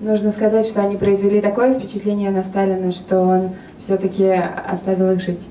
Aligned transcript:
Нужно 0.00 0.32
сказать, 0.32 0.66
что 0.66 0.82
они 0.82 0.96
произвели 0.96 1.40
такое 1.40 1.74
впечатление 1.78 2.30
на 2.30 2.42
Сталина, 2.42 2.90
что 2.90 3.20
он 3.20 3.50
все-таки 3.78 4.28
оставил 4.28 5.12
их 5.12 5.20
жить. 5.20 5.48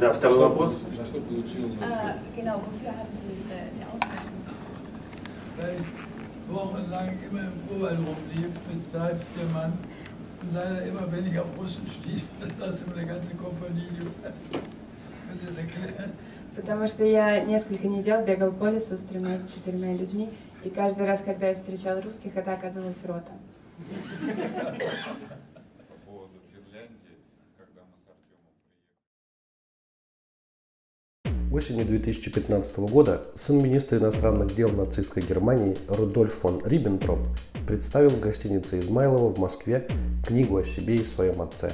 Да, 0.00 0.12
второй 0.12 0.38
вопрос. 0.38 0.74
За 0.96 1.04
что 1.04 1.20
получил 1.20 1.68
Äh, 1.68 2.14
genau, 2.34 2.62
wofür 2.64 2.90
haben 2.90 3.12
Sie 3.14 3.52
äh, 3.52 3.68
die 3.76 3.84
Auszeichnung? 3.84 4.40
Weil 5.60 5.74
ich 5.80 6.54
wochenlang 6.54 7.18
immer 7.30 7.40
im 7.40 7.76
Urwald 7.76 7.98
rumlief 7.98 8.54
mit 8.70 8.92
drei, 8.94 9.10
vier 9.10 9.46
Mann. 9.52 9.72
Leider 10.50 10.82
immer, 10.82 11.06
ich 11.26 11.38
auf 11.38 11.46
Russen 11.56 11.86
stieß, 11.86 12.22
das 12.58 12.80
immer 12.82 12.96
eine 12.96 13.06
ganze 13.06 13.34
Kompanie. 13.36 13.88
das 15.46 15.56
erklären? 15.56 16.12
Потому 16.54 16.86
что 16.86 17.04
я 17.04 17.42
несколько 17.44 17.88
недель 17.88 18.22
бегал 18.24 18.52
по 18.52 18.70
лесу 18.70 18.96
с 18.96 19.02
тремя-четырьмя 19.02 19.94
людьми, 19.94 20.28
и 20.64 20.68
каждый 20.68 21.06
раз, 21.06 21.22
когда 21.24 21.48
я 21.48 21.54
встречал 21.54 22.00
русских, 22.00 22.36
это 22.36 22.52
оказывалась 22.52 23.02
рота. 23.04 23.32
по 25.88 25.94
поводу 26.04 26.38
Финляндии, 26.52 27.16
когда 27.56 27.80
мы 27.88 27.96
с 27.96 28.06
Артемом 28.12 28.52
приехали. 31.24 31.41
Осенью 31.52 31.84
2015 31.84 32.78
года 32.78 33.20
сын 33.34 33.62
министра 33.62 33.98
иностранных 33.98 34.54
дел 34.54 34.70
нацистской 34.70 35.22
Германии 35.22 35.76
Рудольф 35.86 36.32
фон 36.32 36.62
Риббентроп 36.64 37.18
представил 37.66 38.08
в 38.08 38.20
гостинице 38.20 38.80
Измайлова 38.80 39.34
в 39.34 39.38
Москве 39.38 39.86
книгу 40.26 40.56
о 40.56 40.64
себе 40.64 40.96
и 40.96 41.04
своем 41.04 41.42
отце. 41.42 41.70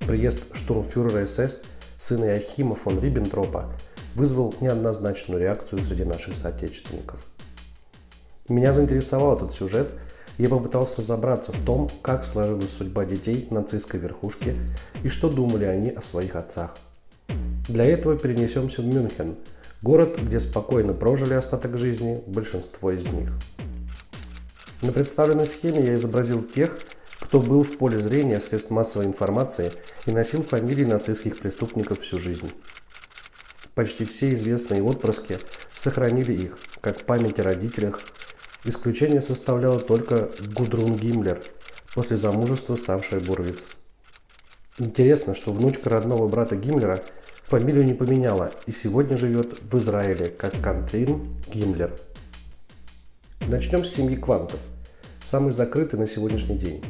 Приезд 0.00 0.54
штурмфюрера 0.54 1.26
СС 1.26 1.62
сына 1.98 2.26
Иохима 2.26 2.74
фон 2.74 3.00
Риббентропа 3.00 3.72
вызвал 4.14 4.54
неоднозначную 4.60 5.40
реакцию 5.40 5.82
среди 5.82 6.04
наших 6.04 6.36
соотечественников. 6.36 7.24
Меня 8.46 8.74
заинтересовал 8.74 9.36
этот 9.36 9.54
сюжет, 9.54 9.88
я 10.36 10.50
попытался 10.50 10.98
разобраться 10.98 11.50
в 11.50 11.64
том, 11.64 11.88
как 12.02 12.26
сложилась 12.26 12.68
судьба 12.68 13.06
детей 13.06 13.48
нацистской 13.50 13.98
верхушки 13.98 14.54
и 15.02 15.08
что 15.08 15.30
думали 15.30 15.64
они 15.64 15.88
о 15.88 16.02
своих 16.02 16.36
отцах. 16.36 16.76
Для 17.68 17.84
этого 17.84 18.16
перенесемся 18.16 18.80
в 18.80 18.86
Мюнхен, 18.86 19.36
город, 19.82 20.18
где 20.22 20.38
спокойно 20.38 20.92
прожили 20.92 21.34
остаток 21.34 21.76
жизни 21.78 22.22
большинство 22.26 22.92
из 22.92 23.06
них. 23.06 23.32
На 24.82 24.92
представленной 24.92 25.48
схеме 25.48 25.84
я 25.84 25.96
изобразил 25.96 26.42
тех, 26.42 26.78
кто 27.18 27.40
был 27.40 27.64
в 27.64 27.76
поле 27.76 27.98
зрения 27.98 28.38
средств 28.38 28.70
массовой 28.70 29.06
информации 29.06 29.72
и 30.06 30.12
носил 30.12 30.44
фамилии 30.44 30.84
нацистских 30.84 31.38
преступников 31.38 32.00
всю 32.00 32.18
жизнь. 32.18 32.52
Почти 33.74 34.04
все 34.04 34.32
известные 34.32 34.82
отпрыски 34.82 35.38
сохранили 35.74 36.32
их, 36.32 36.58
как 36.80 37.04
память 37.04 37.40
о 37.40 37.42
родителях. 37.42 38.00
Исключение 38.64 39.20
составляла 39.20 39.80
только 39.80 40.30
Гудрун 40.54 40.94
Гиммлер, 40.96 41.42
после 41.94 42.16
замужества 42.16 42.76
ставшая 42.76 43.20
Бурвиц. 43.20 43.66
Интересно, 44.78 45.34
что 45.34 45.52
внучка 45.52 45.90
родного 45.90 46.28
брата 46.28 46.54
Гиммлера 46.54 47.02
фамилию 47.46 47.84
не 47.84 47.94
поменяла 47.94 48.50
и 48.66 48.72
сегодня 48.72 49.16
живет 49.16 49.60
в 49.62 49.78
Израиле 49.78 50.26
как 50.26 50.60
Кантрин 50.60 51.28
Гиммлер. 51.52 51.92
Начнем 53.46 53.84
с 53.84 53.90
семьи 53.90 54.16
Квантов, 54.16 54.58
самой 55.22 55.52
закрытой 55.52 55.96
на 55.96 56.08
сегодняшний 56.08 56.58
день. 56.58 56.84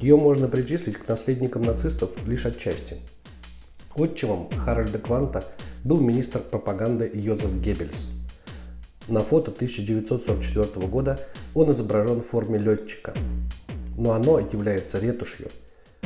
Ее 0.00 0.16
можно 0.16 0.48
причислить 0.48 0.96
к 0.96 1.06
наследникам 1.06 1.62
нацистов 1.62 2.10
лишь 2.26 2.46
отчасти. 2.46 2.96
Отчимом 3.94 4.48
Харальда 4.64 4.98
Кванта 4.98 5.44
был 5.84 6.00
министр 6.00 6.38
пропаганды 6.38 7.10
Йозеф 7.12 7.52
Геббельс. 7.60 8.08
На 9.08 9.20
фото 9.20 9.50
1944 9.50 10.86
года 10.86 11.20
он 11.54 11.70
изображен 11.70 12.22
в 12.22 12.26
форме 12.26 12.58
летчика, 12.58 13.12
но 13.98 14.12
оно 14.12 14.38
является 14.38 14.98
ретушью. 14.98 15.50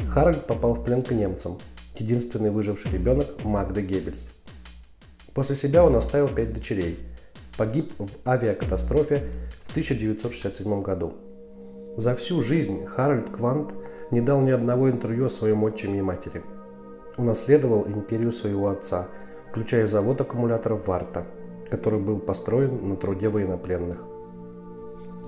Харальд 0.09 0.45
попал 0.47 0.75
в 0.75 0.85
плен 0.85 1.03
к 1.03 1.13
немцам, 1.13 1.59
единственный 2.01 2.51
выживший 2.51 2.93
ребенок 2.93 3.27
Магда 3.45 3.81
Геббельс. 3.81 4.33
После 5.35 5.57
себя 5.57 5.85
он 5.85 5.97
оставил 5.97 6.29
пять 6.29 6.53
дочерей. 6.53 6.99
Погиб 7.59 7.93
в 7.99 8.29
авиакатастрофе 8.29 9.25
в 9.65 9.71
1967 9.71 10.83
году. 10.83 11.15
За 11.97 12.15
всю 12.15 12.43
жизнь 12.43 12.85
Харальд 12.85 13.31
Квант 13.31 13.73
не 14.11 14.21
дал 14.21 14.41
ни 14.41 14.51
одного 14.51 14.91
интервью 14.91 15.27
о 15.27 15.31
своем 15.31 15.65
отчиме 15.65 15.99
и 15.99 16.03
матери. 16.03 16.43
Унаследовал 17.17 17.87
империю 17.87 18.33
своего 18.33 18.69
отца, 18.69 19.09
включая 19.51 19.87
завод 19.87 20.21
аккумуляторов 20.21 20.87
Варта, 20.87 21.27
который 21.71 22.01
был 22.01 22.19
построен 22.19 22.89
на 22.89 22.97
труде 22.97 23.29
военнопленных. 23.29 24.05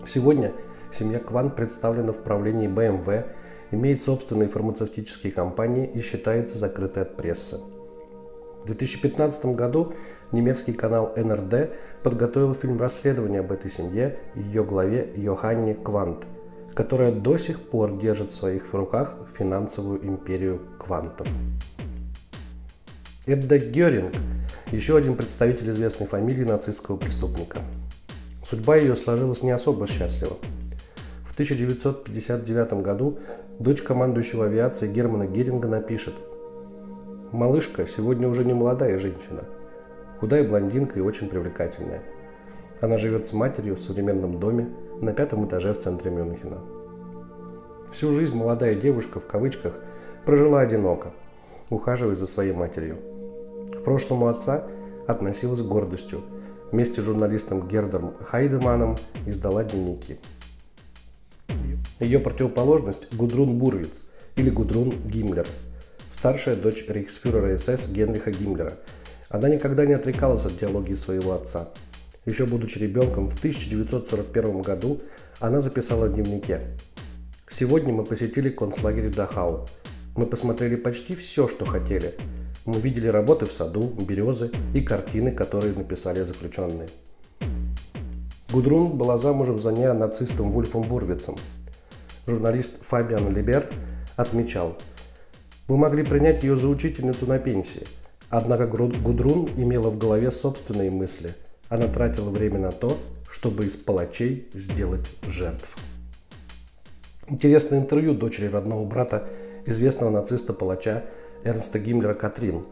Сегодня 0.07 0.53
семья 0.93 1.19
Квант 1.19 1.57
представлена 1.57 2.13
в 2.13 2.23
правлении 2.23 2.69
BMW, 2.69 3.27
имеет 3.71 4.03
собственные 4.03 4.49
фармацевтические 4.49 5.33
компании 5.33 5.87
и 5.87 6.01
считается 6.01 6.59
закрытой 6.59 7.03
от 7.03 7.17
прессы. 7.17 7.59
В 8.63 8.67
2015 8.67 9.47
году 9.57 9.95
немецкий 10.33 10.73
канал 10.73 11.13
НРД 11.17 11.71
подготовил 12.03 12.55
фильм 12.55 12.79
расследования 12.79 13.41
об 13.41 13.53
этой 13.53 13.71
семье 13.71 14.19
и 14.35 14.41
ее 14.41 14.65
главе 14.65 15.13
Йоханне 15.17 15.75
Квант, 15.75 16.27
которая 16.75 17.13
до 17.13 17.39
сих 17.39 17.61
пор 17.61 17.99
держит 17.99 18.31
в 18.31 18.35
своих 18.35 18.73
руках 18.75 19.17
финансовую 19.37 20.05
империю 20.07 20.61
квантов. 20.79 21.27
Эдда 23.27 23.59
Геринг– 23.59 24.13
еще 24.73 24.97
один 24.97 25.17
представитель 25.17 25.71
известной 25.71 26.07
фамилии 26.07 26.45
нацистского 26.45 26.97
преступника. 26.97 27.61
Судьба 28.45 28.77
ее 28.77 28.97
сложилась 28.97 29.43
не 29.43 29.51
особо 29.51 29.87
счастливо. 29.87 30.37
В 31.39 31.41
1959 31.41 32.83
году 32.83 33.21
дочь 33.61 33.81
командующего 33.81 34.47
авиацией 34.47 34.93
Германа 34.93 35.25
Геринга 35.25 35.69
напишет 35.69 36.15
«Малышка 37.31 37.87
сегодня 37.87 38.29
уже 38.29 38.45
не 38.45 38.55
молодая 38.55 38.99
женщина, 38.99 39.45
худая 40.19 40.43
блондинка 40.43 40.99
и 40.99 41.01
очень 41.01 41.29
привлекательная. 41.29 42.03
Она 42.81 42.99
живет 42.99 43.29
с 43.29 43.33
матерью 43.35 43.77
в 43.77 43.81
современном 43.81 44.41
доме 44.41 44.69
на 45.01 45.13
пятом 45.13 45.47
этаже 45.47 45.75
в 45.75 45.79
центре 45.79 46.11
Мюнхена. 46.11 46.59
Всю 47.93 48.13
жизнь 48.13 48.35
молодая 48.35 48.75
девушка 48.75 49.21
в 49.21 49.29
кавычках 49.29 49.75
прожила 50.27 50.59
одиноко, 50.59 51.13
ухаживая 51.71 52.17
за 52.17 52.27
своей 52.27 52.53
матерью. 52.53 52.97
К 53.77 53.85
прошлому 53.85 54.27
отца 54.27 54.65
относилась 55.07 55.61
с 55.61 55.63
гордостью. 55.63 56.21
Вместе 56.73 57.01
с 57.01 57.05
журналистом 57.05 57.69
Гердом 57.69 58.15
Хайдеманом 58.25 58.97
издала 59.25 59.63
дневники. 59.63 60.19
Ее 62.01 62.21
противоположность– 62.21 63.09
Гудрун 63.13 63.59
Бурвиц 63.59 64.05
или 64.37 64.51
Гудрун 64.51 64.95
Гиммлер, 65.05 65.49
старшая 66.09 66.55
дочь 66.55 66.85
рейхсфюрера 66.87 67.59
СС 67.59 67.89
Генриха 67.89 68.31
Гиммлера. 68.31 68.75
Она 69.29 69.49
никогда 69.49 69.85
не 69.85 69.95
отрекалась 69.95 70.47
от 70.47 70.57
диалогии 70.57 70.95
своего 70.95 71.33
отца. 71.33 71.71
Еще 72.25 72.47
будучи 72.47 72.79
ребенком, 72.79 73.29
в 73.29 73.37
1941 73.37 74.63
году 74.63 75.01
она 75.41 75.61
записала 75.61 76.07
в 76.07 76.15
дневнике 76.15 76.61
«Сегодня 77.49 77.93
мы 77.93 78.05
посетили 78.05 78.49
концлагерь 78.49 79.13
Дахау. 79.13 79.67
Мы 80.15 80.27
посмотрели 80.27 80.77
почти 80.77 81.17
все, 81.17 81.49
что 81.49 81.67
хотели. 81.67 82.15
Мы 82.65 82.79
видели 82.81 83.09
работы 83.09 83.45
в 83.47 83.53
саду, 83.53 83.93
березы 83.99 84.53
и 84.73 84.83
картины, 84.83 85.33
которые 85.33 85.75
написали 85.75 86.21
заключенные. 86.21 86.89
Гудрун 88.53 88.97
была 88.97 89.19
замужем 89.19 89.59
за 89.59 89.73
неонацистом 89.73 90.53
Вульфом 90.53 90.83
Бурвицем. 90.85 91.35
Журналист 92.29 92.83
Фабиан 92.83 93.35
Либер 93.35 93.65
отмечал, 94.17 94.77
«Мы 95.67 95.79
могли 95.79 96.03
принять 96.03 96.43
ее 96.43 96.57
за 96.57 96.69
учительницу 96.69 97.27
на 97.27 97.39
пенсии, 97.39 97.87
однако 98.29 98.67
Гудрун 98.67 99.49
имела 99.57 99.89
в 99.89 99.97
голове 99.97 100.31
собственные 100.31 100.91
мысли. 100.91 101.33
Она 101.71 101.87
тратила 101.87 102.29
время 102.29 102.59
на 102.59 102.71
то, 102.71 102.95
чтобы 103.31 103.65
из 103.65 103.77
палачей 103.77 104.47
сделать 104.53 105.09
жертв». 105.27 105.75
Интересное 107.29 107.79
интервью 107.79 108.13
дочери 108.13 108.49
родного 108.49 108.85
брата 108.85 109.27
известного 109.65 110.11
нациста-палача 110.11 111.07
Эрнста 111.45 111.79
Гиммлера 111.79 112.13
Катрин. 112.13 112.67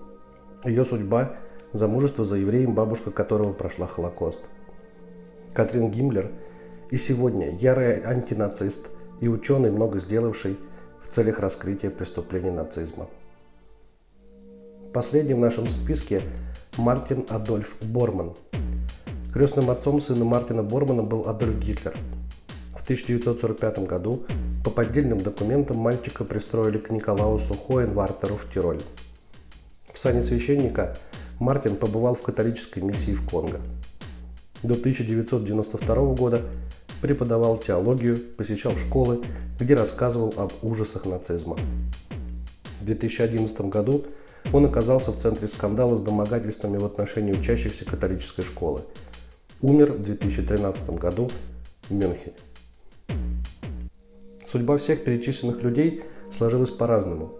Ее 0.66 0.84
судьба– 0.84 1.34
замужество 1.72 2.24
за 2.24 2.36
евреем, 2.36 2.74
бабушка 2.74 3.10
которого 3.10 3.54
прошла 3.54 3.86
Холокост. 3.86 4.40
Катрин 5.54 5.90
Гиммлер 5.90 6.30
и 6.90 6.98
сегодня 6.98 7.56
ярый 7.56 8.00
антинацист 8.00 8.90
и 9.20 9.28
ученый, 9.28 9.70
много 9.70 9.98
сделавший 9.98 10.56
в 11.02 11.08
целях 11.08 11.38
раскрытия 11.38 11.90
преступлений 11.90 12.50
нацизма. 12.50 13.08
Последним 14.92 15.36
в 15.36 15.40
нашем 15.40 15.68
списке 15.68 16.22
Мартин 16.78 17.26
Адольф 17.28 17.76
Борман. 17.82 18.34
Крестным 19.32 19.70
отцом 19.70 20.00
сына 20.00 20.24
Мартина 20.24 20.62
Бормана 20.62 21.02
был 21.02 21.28
Адольф 21.28 21.58
Гитлер. 21.58 21.94
В 22.74 22.82
1945 22.82 23.80
году 23.80 24.22
по 24.64 24.70
поддельным 24.70 25.20
документам 25.20 25.76
мальчика 25.76 26.24
пристроили 26.24 26.78
к 26.78 26.90
Николаусу 26.90 27.54
Хоенвартеру 27.54 28.34
в 28.36 28.52
Тироль. 28.52 28.80
В 29.92 29.98
сане 29.98 30.22
священника 30.22 30.96
Мартин 31.38 31.76
побывал 31.76 32.14
в 32.14 32.22
католической 32.22 32.80
миссии 32.80 33.12
в 33.12 33.28
Конго. 33.28 33.60
До 34.62 34.74
1992 34.74 35.94
года 36.14 36.42
преподавал 37.02 37.58
теологию, 37.58 38.18
посещал 38.36 38.76
школы, 38.76 39.22
где 39.58 39.74
рассказывал 39.74 40.34
об 40.36 40.52
ужасах 40.62 41.06
нацизма. 41.06 41.56
В 42.80 42.84
2011 42.84 43.60
году 43.62 44.04
он 44.52 44.64
оказался 44.66 45.10
в 45.12 45.18
центре 45.18 45.48
скандала 45.48 45.96
с 45.96 46.02
домогательствами 46.02 46.78
в 46.78 46.84
отношении 46.84 47.32
учащихся 47.32 47.84
католической 47.84 48.42
школы. 48.42 48.82
Умер 49.62 49.92
в 49.92 50.02
2013 50.02 50.90
году 50.90 51.30
в 51.88 51.90
Мюнхене. 51.90 52.34
Судьба 54.46 54.76
всех 54.76 55.02
перечисленных 55.04 55.62
людей 55.62 56.04
сложилась 56.30 56.70
по-разному. 56.70 57.32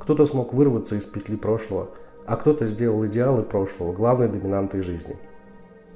Кто-то 0.00 0.24
смог 0.24 0.52
вырваться 0.52 0.96
из 0.96 1.06
петли 1.06 1.36
прошлого, 1.36 1.90
а 2.26 2.36
кто-то 2.36 2.66
сделал 2.66 3.06
идеалы 3.06 3.42
прошлого 3.42 3.92
главной 3.92 4.28
доминантой 4.28 4.82
жизни. 4.82 5.16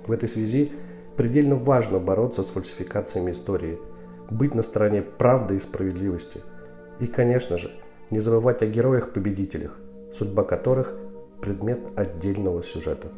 В 0.07 0.13
этой 0.13 0.29
связи 0.29 0.73
предельно 1.19 1.57
важно 1.57 1.99
бороться 1.99 2.43
с 2.43 2.51
фальсификациями 2.51 3.33
истории, 3.33 3.79
быть 4.31 4.55
на 4.55 4.63
стороне 4.63 5.03
правды 5.03 5.57
и 5.57 5.61
справедливости. 5.61 6.41
И, 7.01 7.07
конечно 7.07 7.59
же, 7.59 7.73
не 8.11 8.21
забывать 8.21 8.63
о 8.63 8.67
героях-победителях, 8.67 9.77
судьба 10.13 10.45
которых– 10.45 10.95
предмет 11.41 11.81
отдельного 11.97 12.63
сюжета. 12.63 13.09